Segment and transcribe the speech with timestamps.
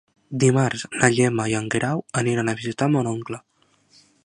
[0.43, 3.43] Dimarts na Gemma i en Guerau aniran a visitar mon oncle.